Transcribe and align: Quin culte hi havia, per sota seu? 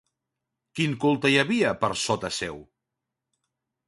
Quin 0.77 0.95
culte 1.03 1.29
hi 1.33 1.37
havia, 1.41 1.73
per 1.83 1.89
sota 2.05 2.31
seu? 2.39 2.57